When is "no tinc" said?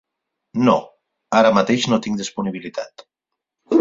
1.93-2.21